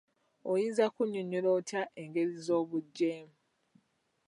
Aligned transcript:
Oyinza 0.51 0.85
kunnyonnyola 0.95 1.49
otya 1.57 1.81
engeri 2.01 2.33
z'obuggyeemu? 2.45 3.35